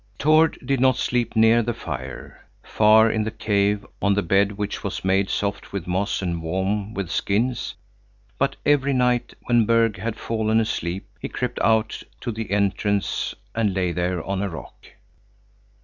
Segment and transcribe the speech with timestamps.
[0.17, 4.53] Tord did not sleep near the fire, far in in the cave, on the bed
[4.53, 7.75] which was made soft with moss and warm with skins,
[8.39, 13.75] but every night, when Berg had fallen asleep, he crept out to the entrance and
[13.75, 14.87] lay there on a rock.